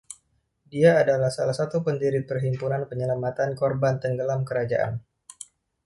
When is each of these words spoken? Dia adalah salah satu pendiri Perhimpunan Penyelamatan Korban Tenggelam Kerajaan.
Dia 0.73 0.91
adalah 1.03 1.29
salah 1.37 1.53
satu 1.59 1.77
pendiri 1.87 2.19
Perhimpunan 2.29 2.81
Penyelamatan 2.89 3.49
Korban 3.59 3.95
Tenggelam 4.03 4.41
Kerajaan. 4.49 4.93